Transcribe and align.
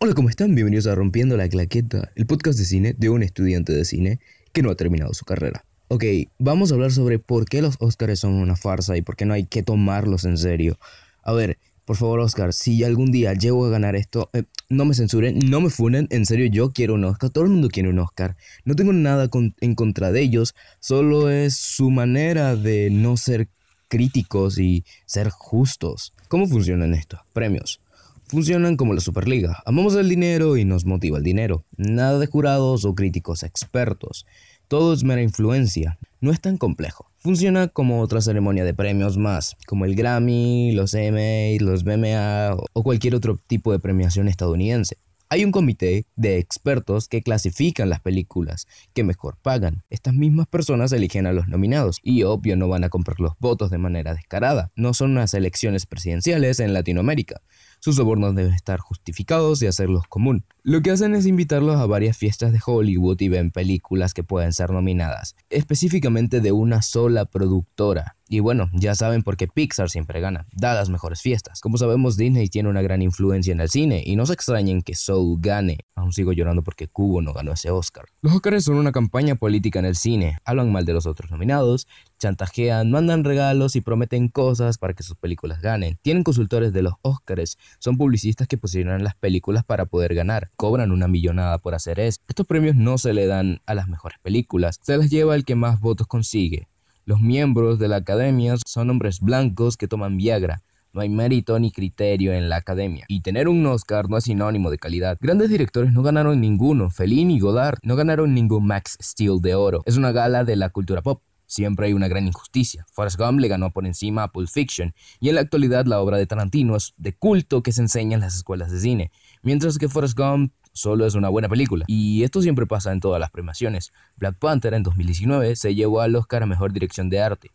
Hola, 0.00 0.14
¿cómo 0.14 0.30
están? 0.30 0.54
Bienvenidos 0.54 0.86
a 0.86 0.94
Rompiendo 0.94 1.36
la 1.36 1.48
Claqueta, 1.48 2.10
el 2.14 2.26
podcast 2.26 2.58
de 2.58 2.64
cine 2.64 2.94
de 2.96 3.10
un 3.10 3.22
estudiante 3.22 3.74
de 3.74 3.84
cine 3.84 4.20
que 4.54 4.62
no 4.62 4.70
ha 4.70 4.74
terminado 4.74 5.12
su 5.12 5.26
carrera. 5.26 5.64
Ok, 5.88 6.04
vamos 6.38 6.70
a 6.70 6.74
hablar 6.74 6.92
sobre 6.92 7.18
por 7.18 7.44
qué 7.44 7.60
los 7.60 7.76
Oscars 7.80 8.20
son 8.20 8.34
una 8.34 8.56
farsa 8.56 8.96
y 8.96 9.02
por 9.02 9.16
qué 9.16 9.26
no 9.26 9.34
hay 9.34 9.44
que 9.44 9.62
tomarlos 9.62 10.24
en 10.24 10.38
serio. 10.38 10.78
A 11.22 11.34
ver, 11.34 11.58
por 11.88 11.96
favor, 11.96 12.20
Oscar, 12.20 12.52
si 12.52 12.84
algún 12.84 13.10
día 13.10 13.32
llego 13.32 13.64
a 13.64 13.70
ganar 13.70 13.96
esto, 13.96 14.28
eh, 14.34 14.42
no 14.68 14.84
me 14.84 14.92
censuren, 14.92 15.38
no 15.48 15.62
me 15.62 15.70
funen, 15.70 16.06
en 16.10 16.26
serio, 16.26 16.44
yo 16.44 16.70
quiero 16.70 16.92
un 16.92 17.04
Oscar, 17.04 17.30
todo 17.30 17.44
el 17.44 17.50
mundo 17.50 17.70
quiere 17.70 17.88
un 17.88 17.98
Oscar. 17.98 18.36
No 18.66 18.76
tengo 18.76 18.92
nada 18.92 19.30
en 19.62 19.74
contra 19.74 20.12
de 20.12 20.20
ellos, 20.20 20.54
solo 20.80 21.30
es 21.30 21.56
su 21.56 21.90
manera 21.90 22.56
de 22.56 22.90
no 22.90 23.16
ser 23.16 23.48
críticos 23.88 24.58
y 24.58 24.84
ser 25.06 25.30
justos. 25.30 26.12
¿Cómo 26.28 26.46
funcionan 26.46 26.92
estos 26.92 27.20
premios? 27.32 27.80
Funcionan 28.26 28.76
como 28.76 28.92
la 28.92 29.00
Superliga. 29.00 29.62
Amamos 29.64 29.94
el 29.94 30.10
dinero 30.10 30.58
y 30.58 30.66
nos 30.66 30.84
motiva 30.84 31.16
el 31.16 31.24
dinero. 31.24 31.64
Nada 31.78 32.18
de 32.18 32.26
jurados 32.26 32.84
o 32.84 32.94
críticos 32.94 33.42
expertos. 33.42 34.26
Todo 34.68 34.92
es 34.92 35.02
mera 35.02 35.22
influencia. 35.22 35.98
No 36.20 36.30
es 36.30 36.42
tan 36.42 36.58
complejo. 36.58 37.10
Funciona 37.20 37.68
como 37.68 38.02
otra 38.02 38.20
ceremonia 38.20 38.64
de 38.64 38.74
premios 38.74 39.16
más, 39.16 39.56
como 39.66 39.86
el 39.86 39.94
Grammy, 39.94 40.72
los 40.72 40.92
EMA, 40.92 41.58
los 41.64 41.84
BMA 41.84 42.54
o 42.74 42.82
cualquier 42.82 43.14
otro 43.14 43.40
tipo 43.46 43.72
de 43.72 43.78
premiación 43.78 44.28
estadounidense. 44.28 44.98
Hay 45.30 45.42
un 45.42 45.52
comité 45.52 46.04
de 46.16 46.36
expertos 46.36 47.08
que 47.08 47.22
clasifican 47.22 47.88
las 47.88 48.00
películas 48.00 48.66
que 48.92 49.04
mejor 49.04 49.38
pagan. 49.40 49.84
Estas 49.88 50.12
mismas 50.12 50.46
personas 50.46 50.92
eligen 50.92 51.26
a 51.26 51.32
los 51.32 51.48
nominados 51.48 52.00
y 52.02 52.24
obvio 52.24 52.54
no 52.56 52.68
van 52.68 52.84
a 52.84 52.90
comprar 52.90 53.20
los 53.20 53.32
votos 53.38 53.70
de 53.70 53.78
manera 53.78 54.14
descarada. 54.14 54.70
No 54.76 54.92
son 54.92 55.12
unas 55.12 55.32
elecciones 55.32 55.86
presidenciales 55.86 56.60
en 56.60 56.74
Latinoamérica. 56.74 57.40
Sus 57.80 57.96
sobornos 57.96 58.34
deben 58.34 58.52
estar 58.52 58.80
justificados 58.80 59.62
y 59.62 59.66
hacerlos 59.66 60.04
común. 60.08 60.44
Lo 60.62 60.82
que 60.82 60.90
hacen 60.90 61.14
es 61.14 61.26
invitarlos 61.26 61.76
a 61.76 61.86
varias 61.86 62.16
fiestas 62.16 62.52
de 62.52 62.60
Hollywood 62.64 63.20
y 63.20 63.28
ven 63.28 63.50
películas 63.50 64.12
que 64.12 64.24
pueden 64.24 64.52
ser 64.52 64.70
nominadas, 64.70 65.34
específicamente 65.48 66.40
de 66.40 66.52
una 66.52 66.82
sola 66.82 67.24
productora. 67.24 68.16
Y 68.28 68.40
bueno, 68.40 68.68
ya 68.74 68.94
saben 68.94 69.22
por 69.22 69.38
qué 69.38 69.48
Pixar 69.48 69.88
siempre 69.88 70.20
gana, 70.20 70.46
da 70.52 70.74
las 70.74 70.90
mejores 70.90 71.22
fiestas. 71.22 71.60
Como 71.60 71.78
sabemos, 71.78 72.18
Disney 72.18 72.48
tiene 72.48 72.68
una 72.68 72.82
gran 72.82 73.00
influencia 73.00 73.52
en 73.52 73.60
el 73.60 73.70
cine 73.70 74.02
y 74.04 74.16
no 74.16 74.26
se 74.26 74.34
extrañen 74.34 74.82
que 74.82 74.94
Soul 74.94 75.38
gane. 75.40 75.78
Sigo 76.12 76.32
llorando 76.32 76.62
porque 76.62 76.88
Cubo 76.88 77.22
no 77.22 77.32
ganó 77.32 77.52
ese 77.52 77.70
Oscar. 77.70 78.06
Los 78.20 78.34
Oscars 78.34 78.64
son 78.64 78.76
una 78.76 78.92
campaña 78.92 79.34
política 79.34 79.78
en 79.78 79.84
el 79.84 79.96
cine, 79.96 80.38
hablan 80.44 80.72
mal 80.72 80.84
de 80.84 80.92
los 80.92 81.06
otros 81.06 81.30
nominados, 81.30 81.86
chantajean, 82.18 82.90
mandan 82.90 83.24
regalos 83.24 83.76
y 83.76 83.80
prometen 83.80 84.28
cosas 84.28 84.78
para 84.78 84.94
que 84.94 85.02
sus 85.02 85.16
películas 85.16 85.60
ganen. 85.60 85.98
Tienen 86.02 86.24
consultores 86.24 86.72
de 86.72 86.82
los 86.82 86.94
Oscars, 87.02 87.58
son 87.78 87.96
publicistas 87.96 88.48
que 88.48 88.58
posicionan 88.58 89.04
las 89.04 89.14
películas 89.14 89.64
para 89.64 89.86
poder 89.86 90.14
ganar, 90.14 90.50
cobran 90.56 90.92
una 90.92 91.08
millonada 91.08 91.58
por 91.58 91.74
hacer 91.74 92.00
eso. 92.00 92.20
Estos 92.28 92.46
premios 92.46 92.76
no 92.76 92.98
se 92.98 93.12
le 93.12 93.26
dan 93.26 93.60
a 93.66 93.74
las 93.74 93.88
mejores 93.88 94.18
películas, 94.20 94.78
se 94.82 94.96
las 94.96 95.10
lleva 95.10 95.34
el 95.34 95.44
que 95.44 95.54
más 95.54 95.80
votos 95.80 96.06
consigue. 96.06 96.68
Los 97.04 97.20
miembros 97.22 97.78
de 97.78 97.88
la 97.88 97.96
academia 97.96 98.56
son 98.66 98.90
hombres 98.90 99.20
blancos 99.20 99.78
que 99.78 99.88
toman 99.88 100.18
Viagra. 100.18 100.62
No 100.98 101.02
hay 101.02 101.10
mérito 101.10 101.56
ni 101.60 101.70
criterio 101.70 102.32
en 102.32 102.48
la 102.48 102.56
academia. 102.56 103.04
Y 103.06 103.20
tener 103.20 103.46
un 103.46 103.64
Oscar 103.66 104.10
no 104.10 104.16
es 104.16 104.24
sinónimo 104.24 104.68
de 104.68 104.78
calidad. 104.78 105.16
Grandes 105.20 105.48
directores 105.48 105.92
no 105.92 106.02
ganaron 106.02 106.40
ninguno. 106.40 106.90
Fellini 106.90 107.36
y 107.36 107.38
Godard 107.38 107.78
no 107.84 107.94
ganaron 107.94 108.34
ningún 108.34 108.66
Max 108.66 108.98
Steel 109.00 109.40
de 109.40 109.54
oro. 109.54 109.84
Es 109.86 109.96
una 109.96 110.10
gala 110.10 110.42
de 110.42 110.56
la 110.56 110.70
cultura 110.70 111.00
pop. 111.00 111.22
Siempre 111.46 111.86
hay 111.86 111.92
una 111.92 112.08
gran 112.08 112.26
injusticia. 112.26 112.84
Forrest 112.90 113.16
Gump 113.16 113.38
le 113.38 113.46
ganó 113.46 113.70
por 113.70 113.86
encima 113.86 114.24
a 114.24 114.32
Pulp 114.32 114.48
Fiction, 114.48 114.92
y 115.20 115.28
en 115.28 115.36
la 115.36 115.42
actualidad 115.42 115.86
la 115.86 116.00
obra 116.00 116.16
de 116.16 116.26
Tarantino 116.26 116.74
es 116.74 116.94
de 116.96 117.14
culto 117.14 117.62
que 117.62 117.70
se 117.70 117.80
enseña 117.80 118.16
en 118.16 118.20
las 118.20 118.34
escuelas 118.34 118.72
de 118.72 118.80
cine, 118.80 119.12
mientras 119.42 119.78
que 119.78 119.88
Forrest 119.88 120.18
Gump 120.18 120.52
solo 120.72 121.06
es 121.06 121.14
una 121.14 121.28
buena 121.28 121.48
película. 121.48 121.84
Y 121.86 122.24
esto 122.24 122.42
siempre 122.42 122.66
pasa 122.66 122.90
en 122.90 122.98
todas 122.98 123.20
las 123.20 123.30
premiaciones. 123.30 123.92
Black 124.16 124.36
Panther 124.38 124.74
en 124.74 124.82
2019 124.82 125.54
se 125.54 125.76
llevó 125.76 126.00
al 126.00 126.16
Oscar 126.16 126.42
a 126.42 126.46
Mejor 126.46 126.72
Dirección 126.72 127.08
de 127.08 127.20
Arte. 127.20 127.50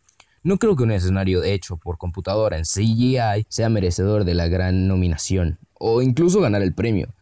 No 0.46 0.58
creo 0.58 0.76
que 0.76 0.84
un 0.84 0.92
escenario 0.92 1.42
hecho 1.42 1.78
por 1.78 1.98
computadora 1.98 2.58
en 2.58 2.66
CGI 2.66 3.46
sea 3.48 3.70
merecedor 3.70 4.26
de 4.26 4.34
la 4.34 4.50
gran 4.50 4.90
nominación, 4.90 5.58
o 5.80 6.02
incluso 6.02 6.42
ganar 6.42 6.62
el 6.62 6.74
premio. 6.74 7.14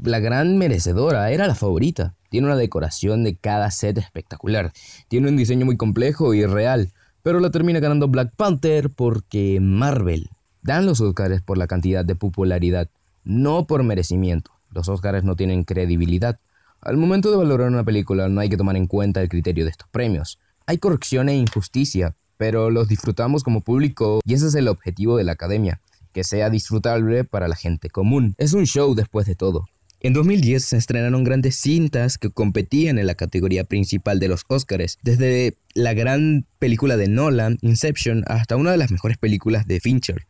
La 0.00 0.20
gran 0.20 0.56
merecedora 0.56 1.32
era 1.32 1.48
la 1.48 1.56
favorita. 1.56 2.14
Tiene 2.30 2.46
una 2.46 2.56
decoración 2.56 3.24
de 3.24 3.34
cada 3.34 3.72
set 3.72 3.98
espectacular. 3.98 4.72
Tiene 5.08 5.30
un 5.30 5.36
diseño 5.36 5.66
muy 5.66 5.76
complejo 5.76 6.32
y 6.32 6.46
real. 6.46 6.92
Pero 7.24 7.40
la 7.40 7.50
termina 7.50 7.80
ganando 7.80 8.06
Black 8.06 8.32
Panther 8.36 8.88
porque 8.88 9.58
Marvel. 9.60 10.30
Dan 10.62 10.86
los 10.86 11.00
Oscars 11.00 11.42
por 11.42 11.58
la 11.58 11.66
cantidad 11.66 12.04
de 12.04 12.14
popularidad, 12.14 12.88
no 13.24 13.66
por 13.66 13.82
merecimiento. 13.82 14.52
Los 14.70 14.88
Oscars 14.88 15.24
no 15.24 15.34
tienen 15.34 15.64
credibilidad. 15.64 16.38
Al 16.80 16.98
momento 16.98 17.32
de 17.32 17.36
valorar 17.36 17.68
una 17.68 17.82
película 17.82 18.28
no 18.28 18.40
hay 18.40 18.48
que 18.48 18.56
tomar 18.56 18.76
en 18.76 18.86
cuenta 18.86 19.20
el 19.22 19.28
criterio 19.28 19.64
de 19.64 19.70
estos 19.72 19.88
premios. 19.88 20.38
Hay 20.66 20.78
corrupción 20.78 21.28
e 21.28 21.36
injusticia, 21.36 22.14
pero 22.44 22.68
los 22.68 22.88
disfrutamos 22.88 23.42
como 23.42 23.62
público 23.62 24.20
y 24.22 24.34
ese 24.34 24.48
es 24.48 24.54
el 24.54 24.68
objetivo 24.68 25.16
de 25.16 25.24
la 25.24 25.32
academia, 25.32 25.80
que 26.12 26.24
sea 26.24 26.50
disfrutable 26.50 27.24
para 27.24 27.48
la 27.48 27.56
gente 27.56 27.88
común. 27.88 28.34
Es 28.36 28.52
un 28.52 28.66
show 28.66 28.94
después 28.94 29.26
de 29.26 29.34
todo. 29.34 29.64
En 30.00 30.12
2010 30.12 30.62
se 30.62 30.76
estrenaron 30.76 31.24
grandes 31.24 31.56
cintas 31.56 32.18
que 32.18 32.28
competían 32.28 32.98
en 32.98 33.06
la 33.06 33.14
categoría 33.14 33.64
principal 33.64 34.20
de 34.20 34.28
los 34.28 34.44
Oscars, 34.46 34.98
desde 35.02 35.56
la 35.72 35.94
gran 35.94 36.44
película 36.58 36.98
de 36.98 37.08
Nolan, 37.08 37.56
Inception, 37.62 38.24
hasta 38.26 38.56
una 38.56 38.72
de 38.72 38.76
las 38.76 38.90
mejores 38.90 39.16
películas 39.16 39.66
de 39.66 39.80
Fincher. 39.80 40.26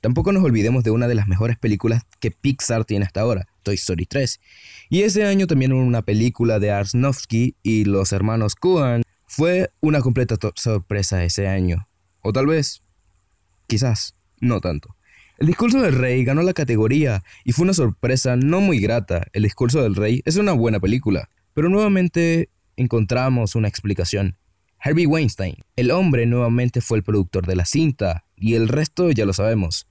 Tampoco 0.00 0.30
nos 0.30 0.44
olvidemos 0.44 0.84
de 0.84 0.92
una 0.92 1.08
de 1.08 1.16
las 1.16 1.26
mejores 1.26 1.58
películas 1.58 2.04
que 2.20 2.30
Pixar 2.30 2.84
tiene 2.84 3.06
hasta 3.06 3.22
ahora, 3.22 3.48
Toy 3.64 3.74
Story 3.74 4.06
3. 4.06 4.38
Y 4.88 5.02
ese 5.02 5.26
año 5.26 5.48
también 5.48 5.72
una 5.72 6.02
película 6.02 6.60
de 6.60 6.70
Aronofsky 6.70 7.56
y 7.64 7.86
los 7.86 8.12
hermanos 8.12 8.54
Coen. 8.54 9.02
Fue 9.36 9.70
una 9.80 10.00
completa 10.00 10.36
sorpresa 10.54 11.22
ese 11.22 11.46
año. 11.46 11.86
O 12.22 12.32
tal 12.32 12.46
vez, 12.46 12.82
quizás, 13.66 14.16
no 14.40 14.62
tanto. 14.62 14.96
El 15.36 15.46
discurso 15.46 15.82
del 15.82 15.94
rey 15.94 16.24
ganó 16.24 16.40
la 16.40 16.54
categoría 16.54 17.22
y 17.44 17.52
fue 17.52 17.64
una 17.64 17.74
sorpresa 17.74 18.36
no 18.36 18.62
muy 18.62 18.80
grata. 18.80 19.26
El 19.34 19.42
discurso 19.42 19.82
del 19.82 19.94
rey 19.94 20.22
es 20.24 20.36
una 20.36 20.52
buena 20.52 20.80
película, 20.80 21.28
pero 21.52 21.68
nuevamente 21.68 22.48
encontramos 22.76 23.54
una 23.56 23.68
explicación. 23.68 24.38
Harvey 24.78 25.04
Weinstein, 25.04 25.56
el 25.76 25.90
hombre 25.90 26.24
nuevamente 26.24 26.80
fue 26.80 26.96
el 26.96 27.04
productor 27.04 27.46
de 27.46 27.56
la 27.56 27.66
cinta 27.66 28.24
y 28.36 28.54
el 28.54 28.68
resto 28.68 29.10
ya 29.10 29.26
lo 29.26 29.34
sabemos. 29.34 29.86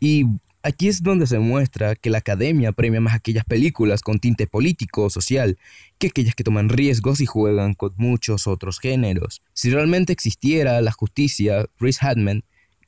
Y 0.00 0.24
aquí 0.62 0.88
es 0.88 1.02
donde 1.02 1.26
se 1.26 1.38
muestra 1.38 1.94
que 1.94 2.10
la 2.10 2.18
academia 2.18 2.72
premia 2.72 3.00
más 3.00 3.14
aquellas 3.14 3.44
películas 3.44 4.02
con 4.02 4.18
tinte 4.18 4.46
político 4.46 5.04
o 5.04 5.10
social 5.10 5.58
que 5.98 6.08
aquellas 6.08 6.34
que 6.34 6.44
toman 6.44 6.68
riesgos 6.68 7.20
y 7.20 7.26
juegan 7.26 7.74
con 7.74 7.94
muchos 7.96 8.46
otros 8.46 8.80
géneros. 8.80 9.42
Si 9.54 9.70
realmente 9.70 10.12
existiera 10.12 10.80
la 10.80 10.92
justicia, 10.92 11.66
Chris 11.78 12.02
Hadman 12.02 12.44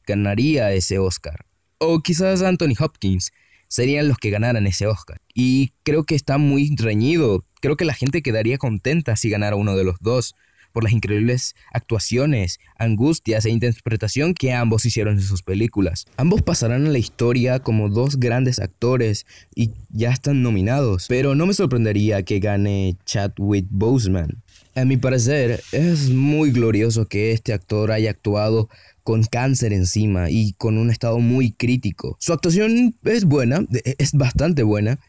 ganaría 0.07 0.73
ese 0.73 0.99
Oscar 0.99 1.47
o 1.81 2.01
quizás 2.01 2.43
Anthony 2.43 2.75
Hopkins 2.79 3.33
serían 3.67 4.09
los 4.09 4.19
que 4.19 4.31
ganaran 4.31 4.67
ese 4.67 4.87
Oscar. 4.87 5.21
Y 5.35 5.73
creo 5.83 6.05
que 6.05 6.15
está 6.15 6.39
muy 6.39 6.75
reñido. 6.77 7.45
Creo 7.61 7.77
que 7.77 7.85
la 7.85 7.95
gente 7.95 8.23
quedaría 8.23 8.59
contenta 8.59 9.17
si 9.17 9.31
ganara 9.31 9.57
uno 9.57 9.77
de 9.77 9.85
los 9.85 9.97
dos 10.01 10.35
por 10.73 10.85
las 10.85 10.93
increíbles 10.93 11.55
actuaciones, 11.73 12.59
angustias 12.79 13.45
e 13.45 13.51
interpretación 13.51 14.35
que 14.35 14.53
ambos 14.53 14.87
hicieron 14.87 15.15
en 15.15 15.23
sus 15.23 15.43
películas. 15.43 16.07
Ambos 16.17 16.43
pasarán 16.43 16.87
a 16.87 16.91
la 16.91 16.99
historia 16.99 17.59
como 17.61 17.89
dos 17.89 18.19
grandes 18.19 18.59
actores 18.59 19.27
y 19.55 19.73
ya 19.91 20.11
están 20.11 20.43
nominados, 20.43 21.07
pero 21.09 21.35
no 21.35 21.47
me 21.47 21.55
sorprendería 21.55 22.23
que 22.23 22.39
gane 22.39 22.97
Chadwick 23.05 23.67
Boseman. 23.71 24.43
A 24.75 24.85
mi 24.85 24.97
parecer, 24.97 25.63
es 25.73 26.11
muy 26.11 26.53
glorioso 26.53 27.07
que 27.07 27.33
este 27.33 27.53
actor 27.53 27.91
haya 27.91 28.11
actuado 28.11 28.69
con 29.03 29.25
cáncer 29.25 29.73
encima 29.73 30.31
y 30.31 30.53
con 30.53 30.78
un 30.78 30.91
estado 30.91 31.19
muy 31.19 31.51
crítico. 31.51 32.16
Su 32.21 32.33
actuación 32.33 32.97
es 33.05 33.25
buena, 33.25 33.66
es 33.99 34.13
bastante 34.13 34.63
buena, 34.63 35.01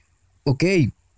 ok, 0.43 0.63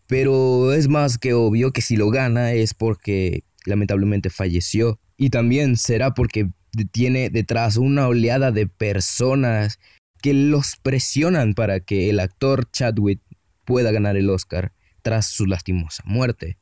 pero 0.08 0.74
es 0.74 0.88
más 0.88 1.18
que 1.18 1.34
obvio 1.34 1.72
que 1.72 1.82
si 1.82 1.96
lo 1.96 2.10
gana 2.10 2.52
es 2.52 2.74
porque 2.74 3.44
lamentablemente 3.66 4.30
falleció 4.30 5.00
y 5.18 5.30
también 5.30 5.78
será 5.78 6.14
porque 6.14 6.50
tiene 6.92 7.30
detrás 7.30 7.78
una 7.78 8.08
oleada 8.08 8.52
de 8.52 8.68
personas 8.68 9.80
que 10.22 10.34
los 10.34 10.78
presionan 10.82 11.54
para 11.54 11.80
que 11.82 12.10
el 12.10 12.20
actor 12.20 12.70
Chadwick 12.72 13.22
pueda 13.66 13.92
ganar 13.92 14.16
el 14.16 14.30
Oscar 14.30 14.72
tras 15.02 15.28
su 15.28 15.46
lastimosa 15.46 16.02
muerte. 16.06 16.58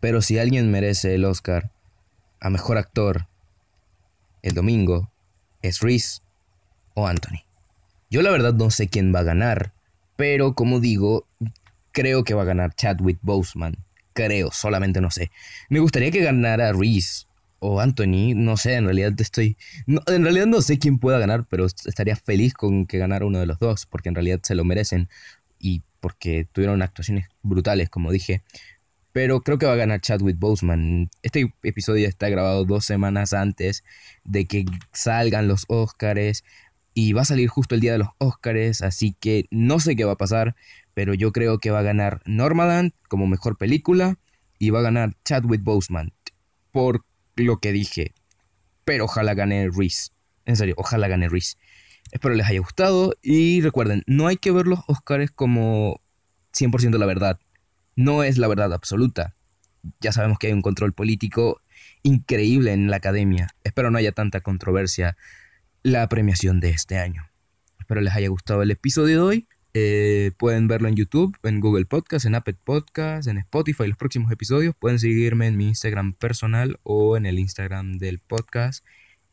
Pero 0.00 0.22
si 0.22 0.38
alguien 0.38 0.70
merece 0.70 1.14
el 1.14 1.24
Oscar 1.24 1.72
a 2.40 2.50
mejor 2.50 2.78
actor 2.78 3.26
el 4.42 4.54
domingo, 4.54 5.10
es 5.62 5.80
Reese 5.80 6.20
o 6.94 7.06
Anthony. 7.06 7.40
Yo 8.10 8.22
la 8.22 8.30
verdad 8.30 8.54
no 8.54 8.70
sé 8.70 8.88
quién 8.88 9.14
va 9.14 9.20
a 9.20 9.24
ganar, 9.24 9.72
pero 10.16 10.54
como 10.54 10.78
digo, 10.78 11.26
creo 11.92 12.22
que 12.22 12.34
va 12.34 12.42
a 12.42 12.46
ganar 12.46 12.74
Chadwick 12.74 13.18
Boseman. 13.22 13.85
Creo, 14.16 14.50
solamente 14.50 15.02
no 15.02 15.10
sé. 15.10 15.30
Me 15.68 15.78
gustaría 15.78 16.10
que 16.10 16.22
ganara 16.22 16.72
Reese 16.72 17.26
o 17.58 17.80
Anthony, 17.80 18.34
no 18.34 18.56
sé, 18.56 18.74
en 18.74 18.86
realidad 18.86 19.12
estoy... 19.20 19.58
en 19.86 20.22
realidad 20.24 20.46
no 20.46 20.62
sé 20.62 20.78
quién 20.78 20.98
pueda 20.98 21.18
ganar, 21.18 21.46
pero 21.50 21.66
estaría 21.66 22.16
feliz 22.16 22.54
con 22.54 22.86
que 22.86 22.96
ganara 22.96 23.26
uno 23.26 23.38
de 23.38 23.46
los 23.46 23.58
dos, 23.58 23.84
porque 23.84 24.08
en 24.08 24.14
realidad 24.14 24.40
se 24.42 24.54
lo 24.54 24.64
merecen 24.64 25.10
y 25.58 25.82
porque 26.00 26.48
tuvieron 26.50 26.80
actuaciones 26.80 27.28
brutales, 27.42 27.90
como 27.90 28.10
dije. 28.10 28.42
Pero 29.12 29.42
creo 29.42 29.58
que 29.58 29.66
va 29.66 29.74
a 29.74 29.76
ganar 29.76 30.00
Chadwick 30.00 30.38
Boseman. 30.38 31.10
Este 31.22 31.52
episodio 31.62 32.08
está 32.08 32.30
grabado 32.30 32.64
dos 32.64 32.86
semanas 32.86 33.34
antes 33.34 33.84
de 34.24 34.46
que 34.46 34.64
salgan 34.92 35.46
los 35.46 35.66
Oscars 35.68 36.42
y 36.94 37.12
va 37.12 37.20
a 37.20 37.26
salir 37.26 37.48
justo 37.48 37.74
el 37.74 37.82
día 37.82 37.92
de 37.92 37.98
los 37.98 38.08
Oscars, 38.16 38.80
así 38.80 39.14
que 39.20 39.44
no 39.50 39.78
sé 39.78 39.94
qué 39.94 40.04
va 40.04 40.12
a 40.12 40.18
pasar, 40.18 40.56
pero 40.96 41.12
yo 41.12 41.30
creo 41.30 41.58
que 41.58 41.70
va 41.70 41.80
a 41.80 41.82
ganar 41.82 42.22
Normaland 42.24 42.94
como 43.10 43.26
mejor 43.26 43.58
película 43.58 44.18
y 44.58 44.70
va 44.70 44.78
a 44.78 44.82
ganar 44.82 45.14
Chadwick 45.26 45.62
Boseman 45.62 46.14
por 46.72 47.04
lo 47.34 47.58
que 47.58 47.70
dije. 47.70 48.14
Pero 48.86 49.04
ojalá 49.04 49.34
gane 49.34 49.68
Reese. 49.70 50.12
En 50.46 50.56
serio, 50.56 50.74
ojalá 50.78 51.06
gane 51.06 51.28
Reese. 51.28 51.58
Espero 52.12 52.34
les 52.34 52.46
haya 52.46 52.60
gustado 52.60 53.14
y 53.20 53.60
recuerden, 53.60 54.04
no 54.06 54.26
hay 54.26 54.38
que 54.38 54.52
ver 54.52 54.66
los 54.66 54.80
Oscars 54.86 55.30
como 55.30 56.00
100% 56.54 56.96
la 56.96 57.04
verdad. 57.04 57.40
No 57.94 58.22
es 58.22 58.38
la 58.38 58.48
verdad 58.48 58.72
absoluta. 58.72 59.36
Ya 60.00 60.12
sabemos 60.12 60.38
que 60.38 60.46
hay 60.46 60.54
un 60.54 60.62
control 60.62 60.94
político 60.94 61.60
increíble 62.04 62.72
en 62.72 62.88
la 62.88 62.96
academia. 62.96 63.48
Espero 63.64 63.90
no 63.90 63.98
haya 63.98 64.12
tanta 64.12 64.40
controversia 64.40 65.18
la 65.82 66.08
premiación 66.08 66.58
de 66.58 66.70
este 66.70 66.96
año. 66.96 67.28
Espero 67.78 68.00
les 68.00 68.14
haya 68.14 68.28
gustado 68.28 68.62
el 68.62 68.70
episodio 68.70 69.16
de 69.16 69.22
hoy. 69.22 69.48
Eh, 69.78 70.32
pueden 70.38 70.68
verlo 70.68 70.88
en 70.88 70.96
YouTube, 70.96 71.36
en 71.42 71.60
Google 71.60 71.84
Podcast, 71.84 72.24
en 72.24 72.34
Apple 72.34 72.56
Podcast, 72.64 73.28
en 73.28 73.36
Spotify, 73.36 73.86
los 73.86 73.98
próximos 73.98 74.32
episodios. 74.32 74.74
Pueden 74.74 74.98
seguirme 74.98 75.48
en 75.48 75.58
mi 75.58 75.68
Instagram 75.68 76.14
personal 76.14 76.80
o 76.82 77.18
en 77.18 77.26
el 77.26 77.38
Instagram 77.38 77.98
del 77.98 78.18
podcast. 78.18 78.82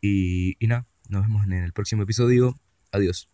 Y, 0.01 0.57
y 0.59 0.67
nada, 0.67 0.85
nos 1.07 1.21
vemos 1.21 1.45
en 1.45 1.53
el 1.53 1.71
próximo 1.71 2.03
episodio. 2.03 2.59
Adiós. 2.91 3.29